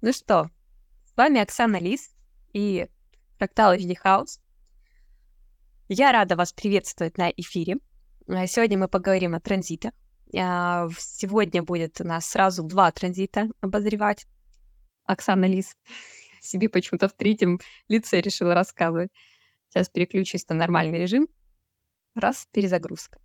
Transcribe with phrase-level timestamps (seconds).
[0.00, 0.48] Ну что,
[1.04, 2.14] с вами Оксана Лис
[2.52, 2.86] и
[3.36, 4.38] Фрактал HD House.
[5.88, 7.78] Я рада вас приветствовать на эфире.
[8.28, 9.90] А, сегодня мы поговорим о транзитах.
[10.36, 14.28] А, сегодня будет у нас сразу два транзита обозревать.
[15.02, 15.74] Оксана Лис
[16.40, 17.58] себе почему-то в третьем
[17.88, 19.10] лице решила рассказывать.
[19.68, 21.26] Сейчас переключусь на нормальный режим.
[22.14, 23.18] Раз, перезагрузка.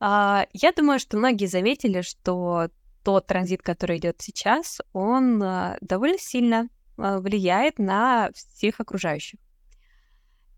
[0.00, 2.70] А, я думаю, что многие заметили, что
[3.06, 9.38] тот транзит, который идет сейчас, он а, довольно сильно а, влияет на всех окружающих.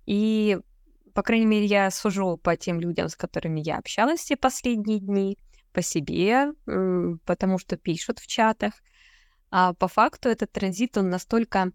[0.06, 0.58] И,
[1.12, 5.36] по крайней мере, я сужу по тем людям, с которыми я общалась все последние дни,
[5.74, 6.54] по себе,
[7.26, 8.72] потому что пишут в чатах.
[9.50, 11.70] А по факту этот транзит, он настолько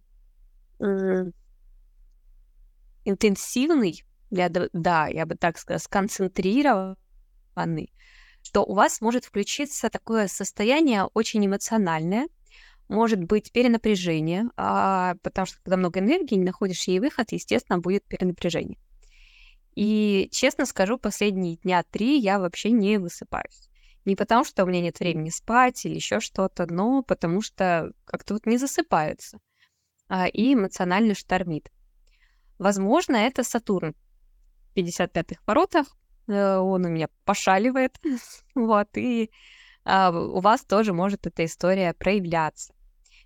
[3.06, 7.94] интенсивный, я, да, я бы так сказала, сконцентрированный,
[8.44, 12.28] что у вас может включиться такое состояние очень эмоциональное,
[12.90, 18.04] может быть перенапряжение, а, потому что когда много энергии, не находишь ей выход, естественно, будет
[18.06, 18.78] перенапряжение.
[19.76, 23.70] И честно скажу, последние дня три я вообще не высыпаюсь.
[24.06, 28.34] Не потому, что у меня нет времени спать или еще что-то, но потому что как-то
[28.34, 29.40] вот не засыпается
[30.10, 31.72] а, и эмоционально штормит.
[32.60, 33.96] Возможно, это Сатурн
[34.74, 35.88] в 55-х воротах,
[36.28, 38.00] он у меня пошаливает,
[38.56, 39.32] вот, и
[39.86, 42.74] а, у вас тоже может эта история проявляться.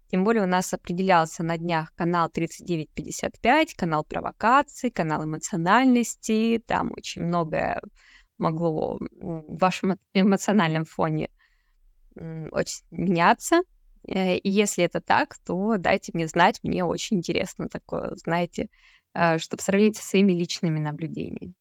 [0.09, 7.23] Тем более у нас определялся на днях канал 3955, канал провокаций, канал эмоциональности, там очень
[7.23, 7.81] многое
[8.37, 11.29] могло в вашем эмоциональном фоне
[12.15, 13.61] очень меняться.
[14.07, 18.69] Э, и если это так, то дайте мне знать, мне очень интересно такое, знаете,
[19.13, 21.53] э, чтобы сравнить со своими личными наблюдениями.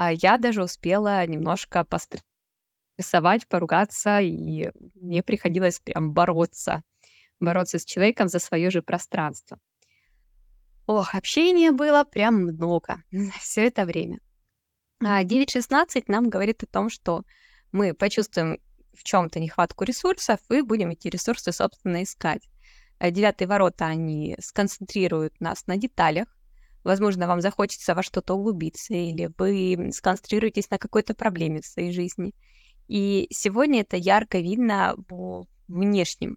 [0.00, 6.84] А я даже успела немножко пострессовать, поругаться, и мне приходилось прям бороться.
[7.40, 9.58] Бороться с человеком за свое же пространство.
[10.86, 13.02] Ох, общения было прям много
[13.40, 14.20] все это время.
[15.02, 17.24] 9.16 а нам говорит о том, что
[17.72, 18.60] мы почувствуем
[18.94, 22.48] в чем-то нехватку ресурсов и будем эти ресурсы, собственно, искать.
[23.00, 26.28] Девятые ворота, они сконцентрируют нас на деталях,
[26.84, 32.34] Возможно, вам захочется во что-то углубиться, или вы сконцентрируетесь на какой-то проблеме в своей жизни.
[32.86, 36.36] И сегодня это ярко видно в внешнем.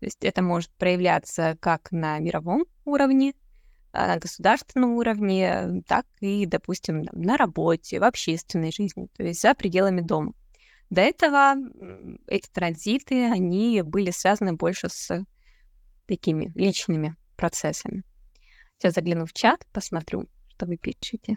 [0.00, 3.34] То есть это может проявляться как на мировом уровне,
[3.92, 9.54] а, на государственном уровне, так и, допустим, на работе, в общественной жизни, то есть за
[9.54, 10.32] пределами дома.
[10.88, 11.54] До этого
[12.26, 15.24] эти транзиты, они были связаны больше с
[16.06, 18.02] такими личными процессами.
[18.82, 21.36] Сейчас загляну в чат, посмотрю, что вы пишете.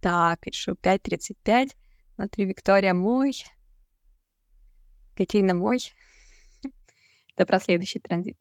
[0.00, 1.70] Так, пишу 5.35.
[2.16, 3.44] Смотрю, Виктория мой.
[5.14, 5.78] Катерина мой.
[7.36, 8.36] Это про следующий транзит.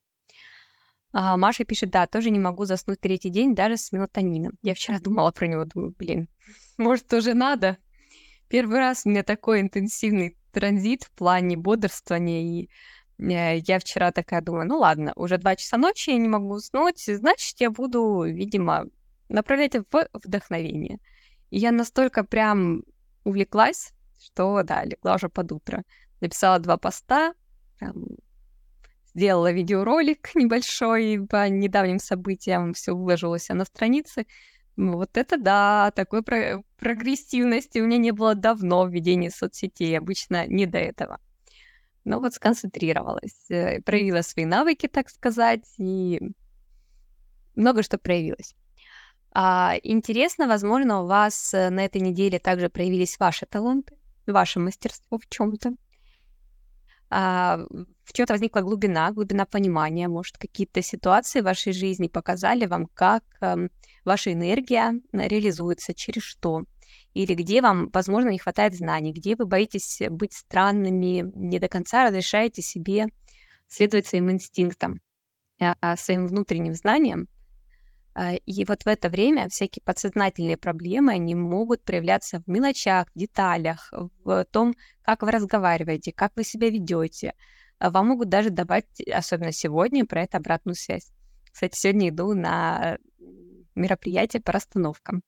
[1.14, 4.54] А, Маша пишет, да, тоже не могу заснуть третий день даже с мелатонином.
[4.64, 6.28] Я вчера думала про него, думаю, блин,
[6.80, 7.78] может, тоже надо?
[8.48, 12.70] Первый раз у меня такой интенсивный транзит в плане бодрствования и
[13.18, 17.60] я вчера такая думаю, ну ладно, уже два часа ночи, я не могу уснуть, значит,
[17.60, 18.86] я буду, видимо,
[19.30, 21.00] направлять в вдохновение.
[21.50, 22.84] И я настолько прям
[23.24, 25.84] увлеклась, что, да, легла уже под утро.
[26.20, 27.34] Написала два поста,
[27.80, 28.06] прям,
[29.14, 34.26] сделала видеоролик небольшой по недавним событиям, все выложилось на странице.
[34.76, 38.92] Вот это да, такой про прогрессивности у меня не было давно в
[39.30, 41.20] соцсетей, обычно не до этого
[42.06, 46.22] но вот сконцентрировалась, э, проявила свои навыки, так сказать, и
[47.56, 48.56] много что проявилось.
[49.32, 55.18] А, интересно, возможно, у вас э, на этой неделе также проявились ваши таланты, ваше мастерство
[55.18, 55.74] в чем-то.
[57.10, 57.58] А,
[58.04, 63.24] в чем-то возникла глубина, глубина понимания, может, какие-то ситуации в вашей жизни показали вам, как
[63.42, 63.68] э,
[64.06, 66.64] ваша энергия реализуется, через что
[67.16, 72.06] или где вам, возможно, не хватает знаний, где вы боитесь быть странными, не до конца
[72.06, 73.08] разрешаете себе
[73.68, 75.00] следовать своим инстинктам,
[75.62, 77.30] а, а своим внутренним знаниям.
[78.14, 83.94] А, и вот в это время всякие подсознательные проблемы, они могут проявляться в мелочах, деталях,
[84.26, 87.34] в том, как вы разговариваете, как вы себя ведете.
[87.80, 91.08] Вам могут даже давать, особенно сегодня, про это обратную связь.
[91.50, 92.98] Кстати, сегодня иду на
[93.74, 95.22] мероприятие по расстановкам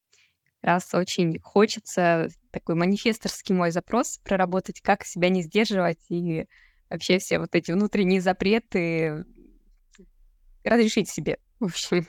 [0.68, 6.46] раз очень хочется такой манифесторский мой запрос проработать, как себя не сдерживать и
[6.90, 9.26] вообще все вот эти внутренние запреты
[10.64, 12.06] разрешить себе, в общем,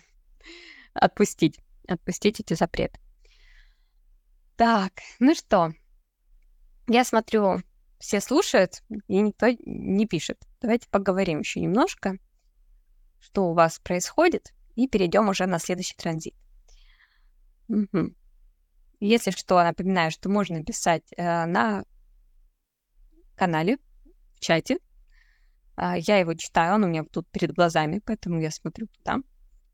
[0.93, 2.99] отпустить, отпустить эти запреты.
[4.57, 5.73] Так, ну что,
[6.89, 7.63] я смотрю,
[8.01, 10.43] все слушают, и никто не пишет.
[10.61, 12.19] Давайте поговорим еще немножко.
[13.21, 16.35] что у вас происходит, и перейдем уже на следующий транзит.
[17.69, 18.15] Угу.
[19.01, 21.85] Если что, напоминаю, что можно писать э, на
[23.37, 23.79] канале,
[24.35, 24.79] в чате.
[25.77, 29.19] Э, я его читаю, он у меня тут перед глазами, поэтому я смотрю туда.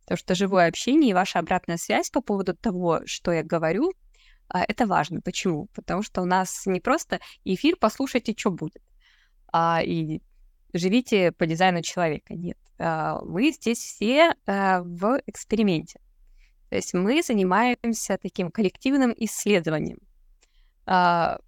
[0.02, 3.92] Потому что живое общение и ваша обратная связь по поводу того, что я говорю,
[4.52, 5.22] э, это важно.
[5.22, 5.68] Почему?
[5.74, 8.82] Потому что у нас не просто эфир «послушайте, что будет»,
[9.50, 10.20] а и
[10.74, 12.34] живите по дизайну человека.
[12.34, 12.58] Нет.
[12.76, 16.00] Мы здесь все э, в эксперименте.
[16.70, 19.98] То есть мы занимаемся таким коллективным исследованием.
[20.86, 21.38] А,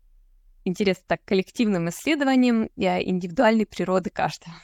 [0.65, 4.55] интересно, так, коллективным исследованием индивидуальной природы каждого.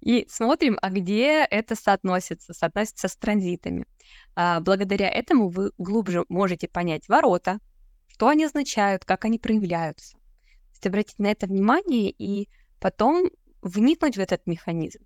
[0.00, 3.86] И смотрим, а где это соотносится, соотносится с транзитами.
[4.34, 7.58] А, благодаря этому вы глубже можете понять ворота,
[8.06, 10.12] что они означают, как они проявляются.
[10.12, 12.48] То есть обратить на это внимание и
[12.78, 13.30] потом
[13.62, 15.00] вникнуть в этот механизм.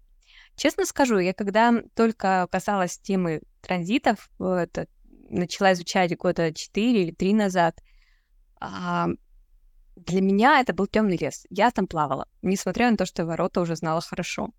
[0.56, 4.86] Честно скажу, я когда только касалась темы транзитов, это,
[5.28, 7.80] начала изучать года 4 или 3 назад,
[8.60, 9.08] а,
[9.96, 11.46] для меня это был темный лес.
[11.50, 14.50] Я там плавала, несмотря на то, что ворота уже знала хорошо.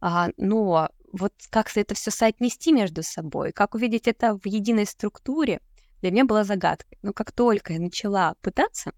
[0.00, 5.60] А, но вот как это все соотнести между собой, как увидеть это в единой структуре,
[6.00, 6.98] для меня была загадкой.
[7.02, 8.92] Но как только я начала пытаться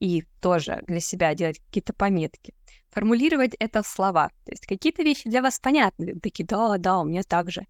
[0.00, 2.54] и тоже для себя делать какие-то пометки,
[2.90, 4.30] формулировать это в слова.
[4.44, 7.66] То есть какие-то вещи для вас понятны, такие, да, да, у меня так же.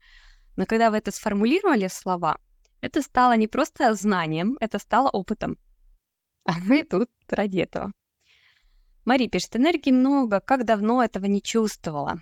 [0.57, 2.39] Но когда вы это сформулировали в слова,
[2.81, 5.57] это стало не просто знанием, это стало опытом.
[6.45, 7.93] А мы тут ради этого.
[9.05, 12.21] Мари пишет, энергии много, как давно этого не чувствовала.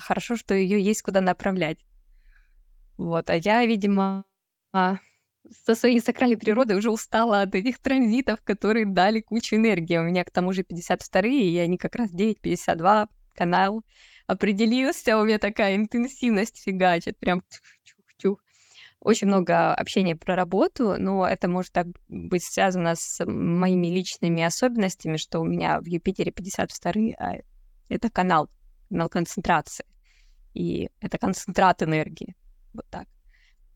[0.00, 1.78] Хорошо, что ее есть куда направлять.
[2.96, 4.24] Вот, а я, видимо,
[4.72, 4.98] а,
[5.64, 9.96] со своей сакральной природой уже устала от этих транзитов, которые дали кучу энергии.
[9.96, 13.82] У меня к тому же 52-е, и они как раз 9.52 канал
[14.30, 17.42] определился, у меня такая интенсивность фигачит, прям
[17.84, 18.38] чух-чух.
[19.00, 25.16] Очень много общения про работу, но это может так быть связано с моими личными особенностями,
[25.16, 27.38] что у меня в Юпитере 52 а
[27.88, 28.48] это канал,
[28.88, 29.86] канал концентрации.
[30.54, 32.36] И это концентрат энергии.
[32.72, 33.06] Вот так.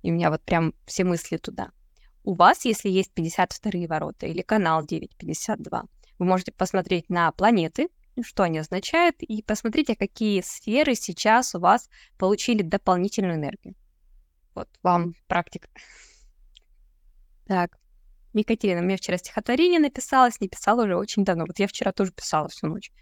[0.02, 1.70] И у меня вот прям все мысли туда.
[2.22, 5.84] У вас, если есть 52 ворота или канал 952,
[6.18, 7.88] вы можете посмотреть на планеты,
[8.22, 11.88] что они означают, и посмотрите, какие сферы сейчас у вас
[12.18, 13.74] получили дополнительную энергию.
[14.54, 15.68] Вот вам практика.
[17.46, 17.78] Так,
[18.32, 21.44] Екатерина, мне вчера стихотворение написалось, не писала уже очень давно.
[21.46, 22.92] Вот я вчера тоже писала всю ночь.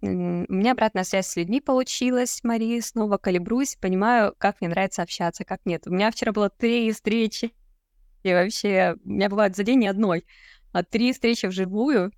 [0.00, 5.44] У меня обратная связь с людьми получилась, Мария, снова калибруюсь, понимаю, как мне нравится общаться,
[5.44, 5.86] как нет.
[5.86, 7.52] У меня вчера было три встречи,
[8.22, 10.24] и вообще, у меня бывает за день ни одной,
[10.72, 12.12] а три встречи вживую,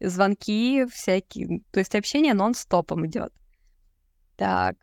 [0.00, 3.32] звонки всякие, то есть общение нон-стопом идет.
[4.36, 4.76] Так,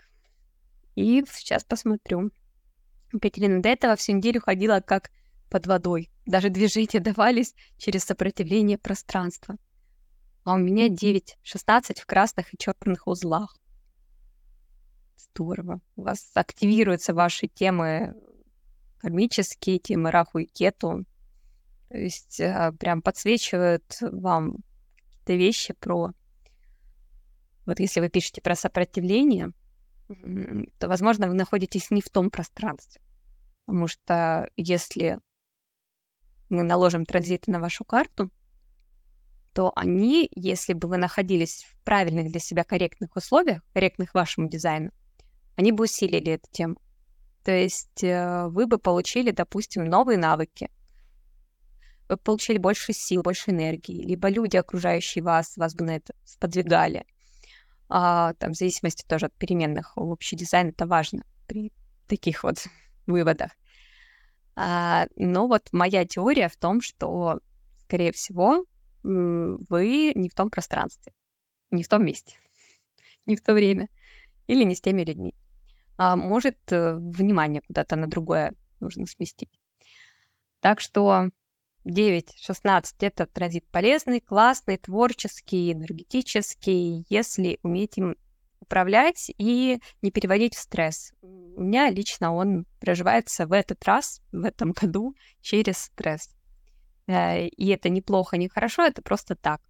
[0.96, 2.32] и сейчас посмотрю.
[3.14, 5.12] Екатерина, до этого всю неделю ходила как
[5.50, 6.10] под водой.
[6.26, 9.58] Даже движения давались через сопротивление пространства
[10.48, 13.58] а у меня 9, 16 в красных и черных узлах.
[15.18, 15.82] Здорово.
[15.98, 18.16] У вас активируются ваши темы
[19.00, 21.04] кармические, темы Раху и Кету.
[21.90, 24.60] То есть э, прям подсвечивают вам
[25.28, 26.12] какие-то вещи про...
[27.66, 29.52] Вот если вы пишете про сопротивление,
[30.80, 33.02] то, возможно, вы находитесь не в том пространстве.
[33.66, 35.20] Потому что если
[36.50, 38.32] мы наложим транзиты на вашу карту,
[39.54, 44.92] то они, если бы вы находились в правильных для себя корректных условиях, корректных вашему дизайну,
[45.58, 46.76] они бы усилили эту тему.
[47.44, 50.77] То есть э, вы бы получили, допустим, новые навыки, вы
[52.24, 57.06] получили больше сил, больше энергии, либо люди, окружающие вас, вас бы на это сподвигали.
[57.90, 59.94] А, там, в зависимости тоже от переменных.
[59.96, 61.72] Общий дизайн— это важно при
[62.08, 62.66] таких вот
[63.08, 63.52] выводах.
[64.56, 67.40] А, но вот моя теория в том, что,
[67.84, 68.66] скорее всего,
[69.04, 71.14] вы не в том пространстве,
[71.72, 72.36] не в том месте,
[73.26, 73.88] не в то время
[74.48, 75.36] или не с теми людьми.
[75.98, 79.60] А может, э, внимание куда-то на другое нужно сместить.
[80.60, 81.30] Так что
[81.88, 88.16] 9-16— это транзит полезный, классный, творческий, энергетический, если уметь им
[88.60, 91.14] управлять и не переводить в стресс.
[91.22, 96.30] У меня лично он проживается в этот раз, в этом году, через стресс.
[97.08, 99.62] Э, и это неплохо, не хорошо, это просто так.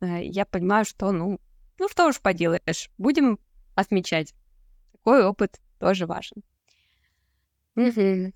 [0.00, 1.40] Э, я понимаю, что, ну,
[1.78, 3.38] ну что уж поделаешь, будем
[3.74, 4.34] отмечать.
[4.92, 6.42] Такой опыт тоже важен.
[7.74, 8.32] Угу.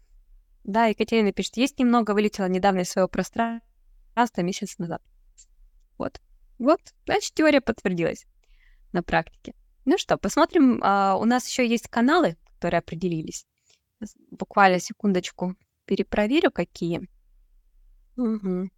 [0.65, 5.03] Да, Екатерина пишет, есть немного, вылетела недавно из своего пространства месяц назад.
[5.99, 6.21] Вот.
[6.59, 8.27] Вот, значит, теория подтвердилась
[8.93, 9.55] на практике.
[9.85, 10.81] Ну что, посмотрим.
[10.83, 13.47] А, у нас еще есть каналы, которые определились.
[14.31, 17.09] Буквально секундочку перепроверю, какие.
[18.17, 18.71] Угу.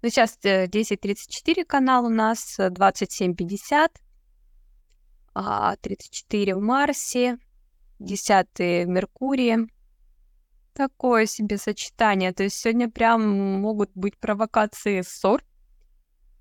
[0.00, 3.90] Ну, сейчас 10.34 канал у нас, 27.50,
[5.80, 7.38] 34 в Марсе,
[7.98, 9.68] 10 в Меркурии.
[10.72, 12.32] Такое себе сочетание.
[12.32, 15.42] То есть сегодня прям могут быть провокации ссор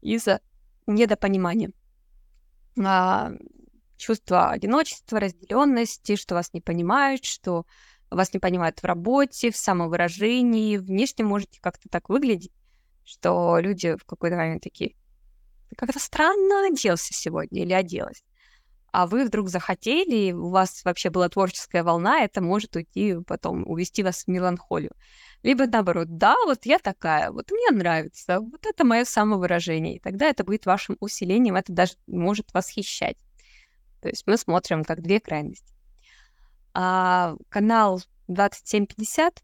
[0.02, 0.42] из-за
[0.86, 1.72] недопонимания.
[2.84, 3.32] А,
[3.98, 7.66] чувство одиночества, разделенности, что вас не понимают, что
[8.10, 12.52] вас не понимают в работе, в самовыражении, внешне можете как-то так выглядеть,
[13.04, 14.96] что люди в какой-то момент такие,
[15.76, 18.24] как-то странно оделся сегодня или оделась
[18.98, 24.02] а вы вдруг захотели, у вас вообще была творческая волна, это может уйти потом, увести
[24.02, 24.90] вас в меланхолию.
[25.44, 30.26] Либо наоборот, да, вот я такая, вот мне нравится, вот это мое самовыражение, и тогда
[30.26, 33.18] это будет вашим усилением, это даже может восхищать.
[34.02, 35.76] То есть мы смотрим как две крайности.
[36.74, 39.44] А, канал 2750,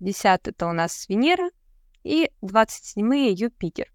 [0.00, 1.48] 50 это у нас Венера,
[2.02, 3.86] и 27 Юпитер.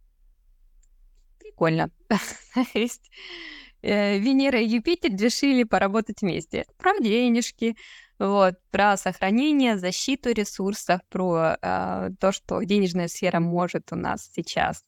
[1.37, 1.91] Прикольно.
[3.85, 6.65] Венера и Юпитер решили поработать вместе.
[6.77, 7.75] Про денежки,
[8.17, 14.85] вот, про сохранение, защиту ресурсов, про э, то, что денежная сфера может у нас сейчас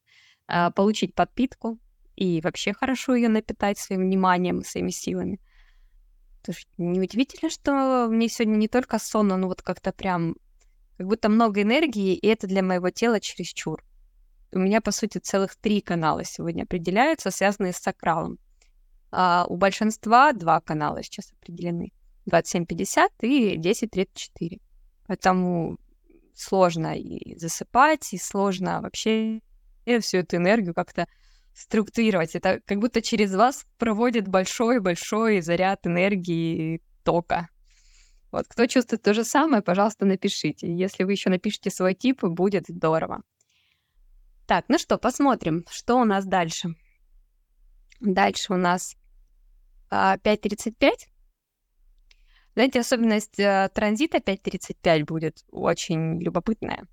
[0.48, 1.78] э, получить подпитку
[2.16, 5.40] и вообще хорошо ее напитать своим вниманием, своими силами.
[6.40, 10.36] Потому что неудивительно, что мне сегодня не только сонно, но вот как-то прям
[10.98, 13.84] как будто много энергии, и это для моего тела чересчур.
[14.54, 18.40] У меня, по сути, целых три канала сегодня определяются, связанные с сакралом.
[19.12, 21.92] А у большинства два канала сейчас определены.
[22.30, 24.60] 27.50 и 10.34.
[25.08, 25.78] Поэтому
[26.36, 29.42] сложно и засыпать, и сложно вообще
[30.02, 31.08] всю эту энергию как-то
[31.54, 32.36] структурировать.
[32.36, 37.48] Это как будто через вас проводит большой-большой заряд энергии тока.
[38.32, 40.68] Вот, кто чувствует то же самое, пожалуйста, напишите.
[40.76, 43.24] Если вы еще напишите свой тип, будет здорово.
[44.46, 46.76] Так, ну что, посмотрим, что у нас дальше.
[48.02, 48.97] Дальше у нас
[49.92, 50.92] 5.35.
[52.54, 56.88] Знаете, особенность а, транзита 5.35 будет очень любопытная.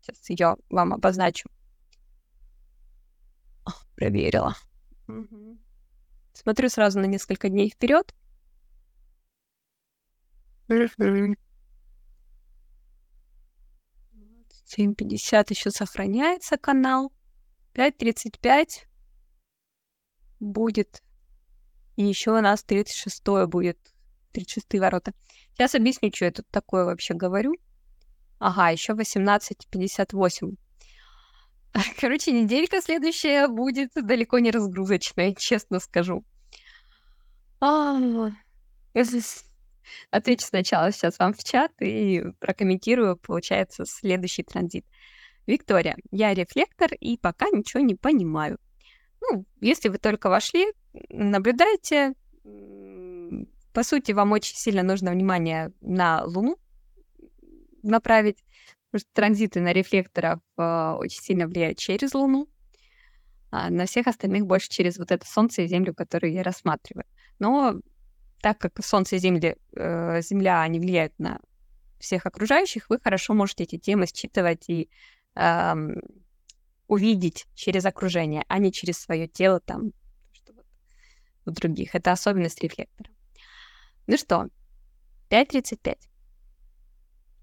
[0.00, 1.48] Сейчас ее вам обозначу.
[3.64, 4.54] О, проверила.
[5.08, 5.58] Угу.
[6.32, 8.14] Смотрю сразу на несколько дней вперед.
[14.76, 17.12] 7.50 еще сохраняется канал.
[17.74, 18.86] 5.35
[20.40, 21.03] будет.
[21.96, 23.78] И еще у нас 36 будет.
[24.32, 25.12] 36 ворота.
[25.52, 27.54] Сейчас объясню, что я тут такое вообще говорю.
[28.38, 30.56] Ага, еще 18.58.
[32.00, 36.24] Короче, неделька следующая будет далеко не разгрузочная, честно скажу.
[37.60, 37.98] А,
[40.10, 44.84] отвечу сначала сейчас вам в чат и прокомментирую, получается, следующий транзит.
[45.46, 48.58] Виктория, я рефлектор и пока ничего не понимаю.
[49.20, 50.66] Ну, если вы только вошли,
[51.08, 52.14] наблюдайте.
[53.72, 56.56] По сути, вам очень сильно нужно внимание на Луну
[57.82, 58.44] направить,
[58.90, 62.48] потому что транзиты на рефлекторах э, очень сильно влияют через Луну,
[63.50, 67.06] а на всех остальных больше через вот это Солнце и Землю, которые я рассматриваю.
[67.38, 67.80] Но
[68.40, 71.40] так как Солнце и Земля, э, Земля, они влияют на
[71.98, 74.88] всех окружающих, вы хорошо можете эти темы считывать и
[75.34, 75.74] э,
[76.86, 79.92] увидеть через окружение, а не через свое тело там,
[81.46, 81.94] у других.
[81.94, 83.10] Это особенность рефлектора.
[84.06, 84.48] Ну что,
[85.30, 85.96] 5.35.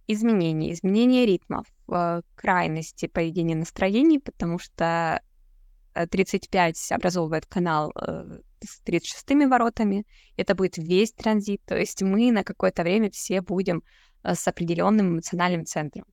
[0.07, 0.73] Изменения.
[0.73, 5.21] Изменения ритмов, э, крайности поведения настроений, потому что
[5.93, 10.05] 35 образовывает канал э, с 36 воротами.
[10.37, 11.61] Это будет весь транзит.
[11.65, 13.83] То есть мы на какое-то время все будем
[14.23, 16.05] э, с определенным эмоциональным центром.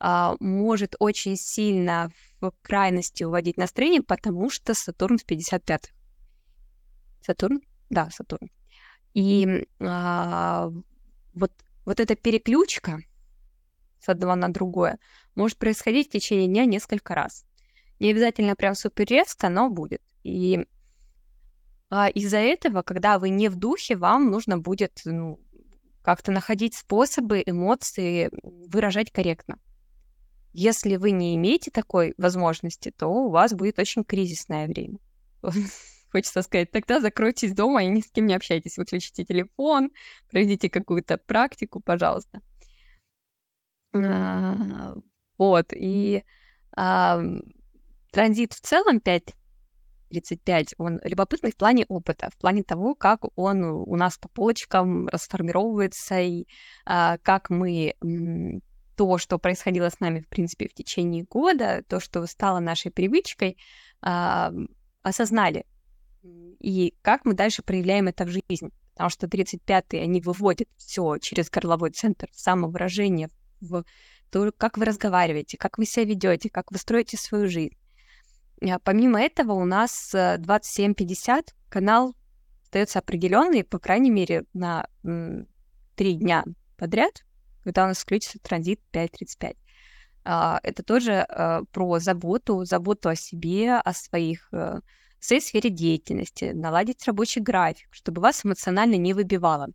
[0.00, 5.92] А, может очень сильно в крайности уводить настроение, потому что Сатурн в 55
[7.20, 7.60] Сатурн?
[7.90, 8.50] Да, Сатурн.
[9.14, 10.70] И а,
[11.34, 11.52] вот,
[11.84, 13.00] вот эта переключка
[14.00, 14.98] с одного на другое
[15.34, 17.44] может происходить в течение дня несколько раз.
[17.98, 20.02] Не обязательно прям супер резко, но будет.
[20.22, 20.66] И
[21.90, 25.40] а, из-за этого, когда вы не в духе, вам нужно будет ну,
[26.02, 29.58] как-то находить способы эмоции выражать корректно.
[30.52, 34.98] Если вы не имеете такой возможности, то у вас будет очень кризисное время.
[36.10, 38.78] Хочется сказать, тогда закройтесь дома и ни с кем не общайтесь.
[38.78, 39.90] Выключите телефон,
[40.30, 42.40] проведите какую-то практику, пожалуйста.
[45.38, 46.24] Вот, и
[46.76, 47.22] а,
[48.10, 49.34] транзит в целом 5
[50.10, 55.06] 35, он любопытный в плане опыта, в плане того, как он у нас по полочкам
[55.08, 56.46] расформировывается, и
[56.84, 57.94] а, как мы
[58.96, 63.58] то, что происходило с нами, в принципе, в течение года, то, что стало нашей привычкой,
[64.00, 64.52] а,
[65.02, 65.66] осознали.
[66.60, 68.70] И как мы дальше проявляем это в жизни.
[68.92, 73.30] Потому что 35-е, они выводят все через горловой центр, самовыражение,
[73.60, 73.84] в
[74.30, 77.76] то, как вы разговариваете, как вы себя ведете, как вы строите свою жизнь.
[78.60, 82.14] А помимо этого у нас 27.50 канал
[82.64, 84.86] остается определенный, по крайней мере, на
[85.94, 86.44] три дня
[86.76, 87.24] подряд,
[87.64, 89.56] когда у нас включится транзит 5.35.
[90.24, 94.80] А, это тоже а, про заботу, заботу о себе, о своих э,
[95.20, 99.68] в своей сфере деятельности, наладить рабочий график, чтобы вас эмоционально не выбивало.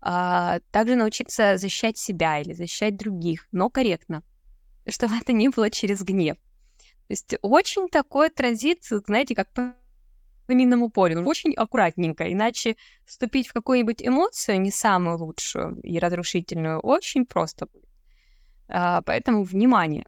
[0.00, 4.22] Также научиться защищать себя или защищать других, но корректно,
[4.88, 6.36] чтобы это не было через гнев.
[6.36, 9.74] То есть очень такой транзит, знаете, как по
[10.48, 17.26] минному полю, очень аккуратненько, иначе вступить в какую-нибудь эмоцию, не самую лучшую и разрушительную, очень
[17.26, 17.88] просто будет.
[18.68, 20.06] А, поэтому внимание.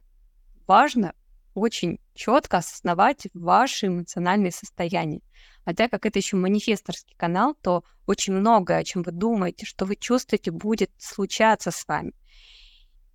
[0.65, 1.13] Важно
[1.53, 5.21] очень четко осознавать ваши эмоциональные состояния.
[5.65, 9.85] А так как это еще манифесторский канал, то очень многое, о чем вы думаете, что
[9.85, 12.13] вы чувствуете, будет случаться с вами.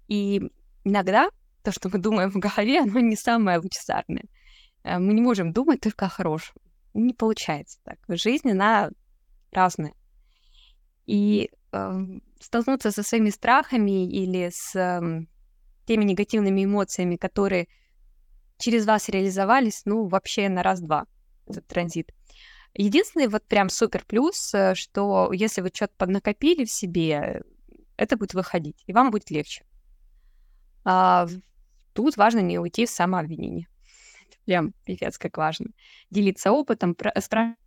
[0.09, 0.51] И
[0.85, 1.31] иногда
[1.63, 4.25] то, что мы думаем в голове, оно не самое лучезарное.
[4.85, 6.57] Э, мы не можем думать только о хорошем.
[6.95, 7.99] Не получается так.
[8.09, 8.91] Жизнь, она
[9.53, 9.95] разная.
[11.07, 12.05] И э,
[12.41, 15.27] столкнуться со своими страхами или с э,
[15.87, 17.69] теми негативными эмоциями, которые
[18.59, 21.07] через вас реализовались, ну, вообще на раз-два
[21.47, 22.13] этот транзит.
[22.75, 27.43] Единственный вот прям супер плюс, э, что если вы что-то поднакопили в себе,
[27.97, 29.65] это будет выходить, и вам будет легче.
[30.85, 31.27] А,
[31.95, 33.69] тут важно не уйти в самообвинение.
[34.45, 35.71] Прям пипец как важно.
[36.11, 37.59] Делиться опытом, спрашивать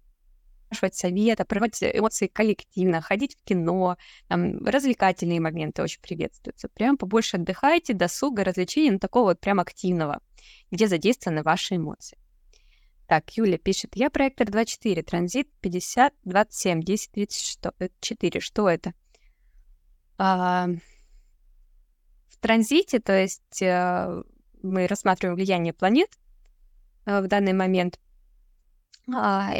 [0.96, 3.98] совета, проводить эмоции коллективно, ходить в кино,
[4.28, 6.70] там, развлекательные моменты очень приветствуются.
[6.70, 10.22] Прям побольше отдыхайте, досуга, развлечений, ну, такого вот прям активного,
[10.72, 12.18] где задействованы ваши эмоции.
[13.08, 18.40] Так, Юля пишет, я проектор 24, транзит 50, 27, 10, 34.
[18.40, 18.94] Что это?
[20.18, 20.70] А,
[22.40, 24.24] транзите, то есть э,
[24.64, 26.10] мы рассматриваем влияние планет
[27.06, 28.00] э, в данный момент,
[29.14, 29.54] а,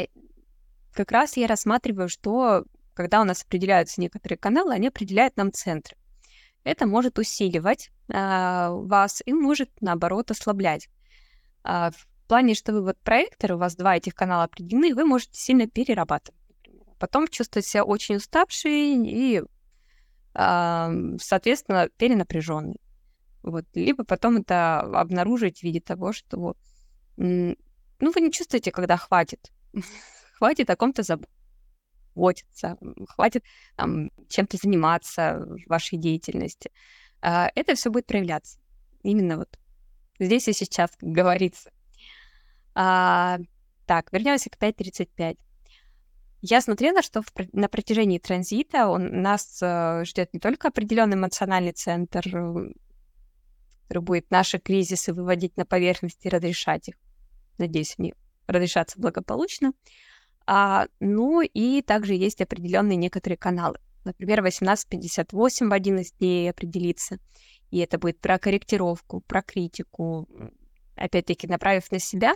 [0.92, 5.96] как раз я рассматриваю, что когда у нас определяются некоторые каналы, они определяют нам центры.
[6.64, 10.88] Это может усиливать а, вас и может, наоборот, ослаблять.
[11.64, 15.38] А, в плане, что вы вот проектор, у вас два этих канала определены, вы можете
[15.38, 16.38] сильно перерабатывать.
[16.98, 19.42] Потом чувствовать себя очень уставший и
[20.34, 22.80] соответственно, перенапряженный.
[23.42, 23.66] Вот.
[23.74, 26.56] Либо потом это обнаружить в виде того, что
[27.16, 27.56] ну,
[28.00, 29.50] вы не чувствуете, когда хватит.
[30.42, 32.76] хватит о ком-то заботиться,
[33.10, 33.44] хватит
[33.76, 36.72] там, чем-то заниматься в вашей деятельности.
[37.20, 38.58] А, это все будет проявляться.
[39.04, 39.56] Именно вот
[40.18, 41.70] здесь и сейчас, как говорится.
[42.74, 43.38] А,
[43.86, 45.38] так, вернемся к 5.35.
[46.40, 51.70] Я смотрела, что в, на протяжении транзита он, нас э, ждет не только определенный эмоциональный
[51.70, 52.22] центр,
[53.86, 56.96] который будет наши кризисы выводить на поверхность и разрешать их.
[57.58, 58.12] Надеюсь, они
[58.48, 59.72] разрешатся благополучно.
[60.46, 63.78] А, ну и также есть определенные некоторые каналы.
[64.04, 67.18] Например, 1858 в один из дней определится.
[67.70, 70.28] И это будет про корректировку, про критику.
[70.96, 72.34] Опять-таки, направив на себя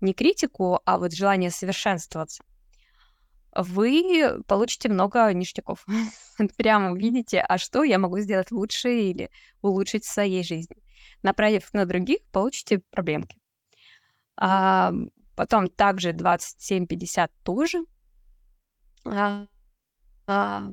[0.00, 2.42] не критику, а вот желание совершенствоваться
[3.54, 5.84] вы получите много ништяков.
[6.56, 9.30] Прямо увидите, а что я могу сделать лучше или
[9.62, 10.76] улучшить в своей жизни.
[11.22, 13.36] Направив на других, получите проблемки.
[14.36, 14.92] А,
[15.38, 17.84] потом также 27-50 тоже.
[19.04, 19.46] А,
[20.26, 20.72] а,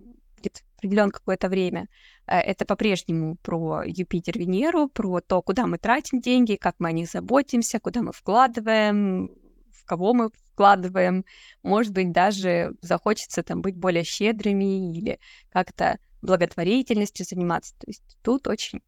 [0.77, 1.87] определен какое-то время.
[2.25, 6.93] Э, это по-прежнему про Юпитер, Венеру, про то, куда мы тратим деньги, как мы о
[6.93, 9.29] них заботимся, куда мы вкладываем,
[9.71, 11.25] в кого мы вкладываем.
[11.61, 15.19] Может быть, даже захочется там быть более щедрыми или
[15.51, 17.75] как-то благотворительностью заниматься.
[17.77, 18.81] То есть тут очень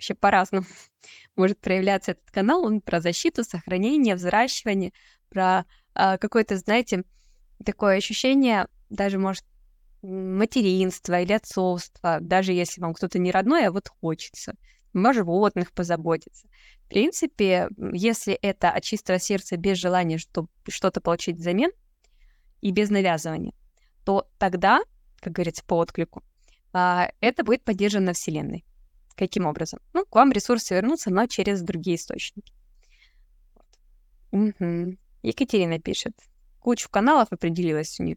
[0.00, 0.66] вообще по-разному
[1.36, 2.64] может проявляться этот канал.
[2.64, 4.92] Он про защиту, сохранение, взращивание,
[5.28, 7.04] про э, какое-то, знаете,
[7.64, 9.44] такое ощущение, даже, может,
[10.02, 14.54] материнства или отцовства, даже если вам кто-то не родной, а вот хочется
[14.94, 16.48] о животных позаботиться.
[16.86, 21.70] В принципе, если это от чистого сердца, без желания чтобы что-то получить взамен
[22.62, 23.52] и без навязывания,
[24.04, 24.80] то тогда,
[25.20, 26.24] как говорится, по отклику,
[26.72, 28.64] а, это будет поддержано Вселенной.
[29.20, 29.80] Каким образом?
[29.92, 32.54] Ну, к вам ресурсы вернутся, но через другие источники.
[34.32, 34.96] Угу.
[35.22, 36.14] Екатерина пишет.
[36.58, 38.16] Кучу каналов определилась у нее.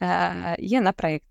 [0.00, 1.26] Э, я на проект.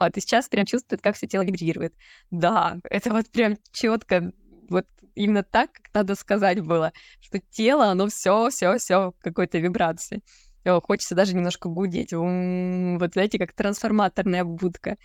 [0.00, 1.94] Вот, и сейчас прям чувствует, как все тело вибрирует.
[2.30, 4.32] Да, это вот прям четко,
[4.70, 10.22] вот именно так, как надо сказать было, что тело, оно все, все, все какой-то вибрации.
[10.64, 12.14] Хочется даже немножко гудеть.
[12.14, 14.96] Вот знаете, как трансформаторная будка.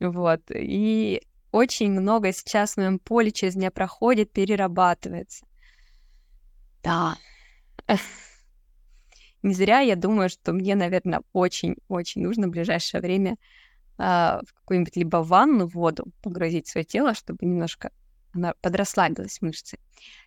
[0.00, 0.40] Вот.
[0.50, 1.20] И
[1.52, 5.46] очень много сейчас в моем поле через меня проходит, перерабатывается.
[6.82, 7.16] Да.
[9.42, 13.32] Не зря я думаю, что мне, наверное, очень-очень нужно в ближайшее время
[13.98, 17.90] э, в какую-нибудь либо ванну, воду погрузить свое тело, чтобы немножко
[18.34, 19.78] она подрасслабилась мышцы.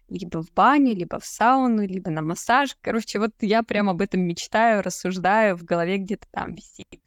[0.10, 2.78] Либо в баню, либо в сауну, либо на массаж.
[2.82, 7.02] Короче, вот я прям об этом мечтаю, рассуждаю, в голове где-то там висит,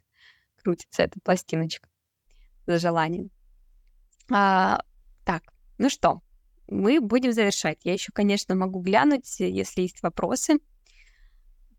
[0.56, 1.88] крутится эта пластиночка
[2.66, 3.30] за желанием.
[4.30, 4.82] А,
[5.24, 5.42] так,
[5.78, 6.22] ну что,
[6.68, 7.78] мы будем завершать.
[7.84, 10.58] Я еще, конечно, могу глянуть, если есть вопросы,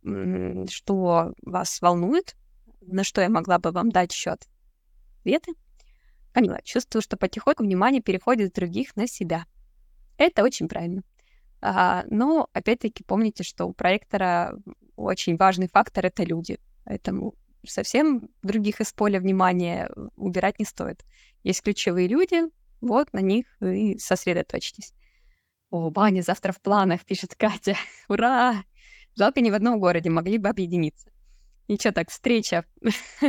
[0.01, 2.35] что вас волнует,
[2.81, 4.47] на что я могла бы вам дать счет
[5.29, 5.53] ответы.
[6.33, 9.45] Камила, чувствую, что потихоньку внимание переходит с других на себя.
[10.17, 11.03] Это очень правильно.
[11.61, 14.53] А, но, опять-таки, помните, что у проектора
[14.95, 16.59] очень важный фактор— это люди.
[16.85, 17.33] Поэтому
[17.65, 21.03] совсем других из поля внимания убирать не стоит.
[21.43, 22.41] Есть ключевые люди,
[22.81, 24.93] вот на них и сосредоточьтесь.
[25.69, 27.75] О, баня завтра в планах, пишет Катя.
[28.07, 28.63] Ура!
[29.15, 31.11] Жалко, ни в одном городе могли бы объединиться.
[31.67, 32.65] Ничего так, встреча.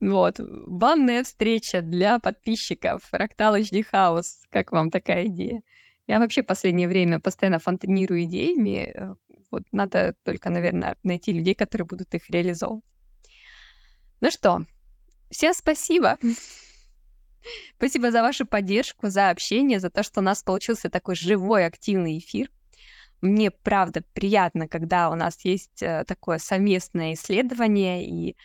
[0.00, 3.04] Вот, банная встреча для подписчиков.
[3.04, 4.40] Фрактал HD House.
[4.50, 5.62] Как вам такая идея?
[6.08, 8.92] Я вообще в последнее время постоянно фонтанирую идеями.
[8.92, 9.14] Э,
[9.52, 12.84] вот надо только, наверное, найти людей, которые будут их реализовывать.
[14.20, 14.66] Ну что,
[15.30, 16.18] всем спасибо.
[17.76, 22.18] Спасибо за вашу поддержку, за общение, за то, что у нас получился такой живой, активный
[22.18, 22.50] эфир.
[23.20, 28.36] Мне, правда, приятно, когда у нас есть э, такое совместное исследование, и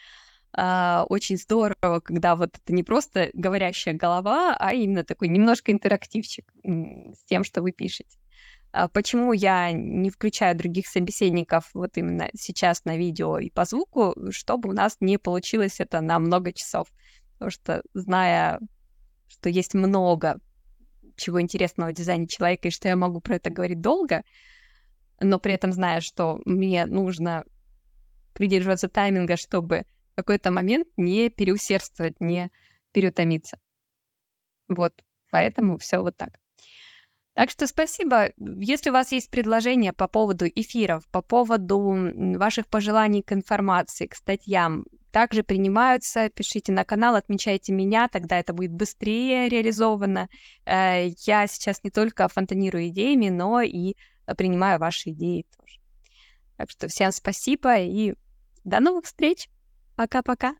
[0.55, 6.45] э, очень здорово, когда вот это не просто говорящая голова, а именно такой немножко интерактивчик
[6.63, 8.17] с тем, что вы пишете.
[8.71, 14.15] А почему я не включаю других собеседников вот именно сейчас на видео и по звуку,
[14.29, 16.87] чтобы у нас не получилось это на много часов.
[17.33, 18.59] Потому что, зная
[19.27, 20.39] что есть много
[21.15, 24.23] чего интересного в дизайне человека, и что я могу про это говорить долго,
[25.19, 27.43] но при этом зная, что мне нужно
[28.33, 32.51] придерживаться тайминга, чтобы в какой-то момент не переусердствовать, не
[32.91, 33.59] переутомиться.
[34.67, 34.93] Вот,
[35.31, 36.39] поэтому все вот так.
[37.37, 38.31] Так что спасибо.
[38.39, 41.79] Если у вас есть предложения по поводу эфиров, по поводу
[42.35, 46.31] ваших пожеланий к информации, к статьям, также принимаются.
[46.31, 50.29] Пишите на канал, отмечайте меня, тогда это будет быстрее реализовано.
[50.65, 53.93] Э, я сейчас не только фонтанирую идеями, но и
[54.35, 55.79] принимаю ваши идеи тоже.
[56.55, 58.15] Так что всем спасибо и
[58.63, 59.47] до новых встреч.
[59.95, 60.55] Пока-пока.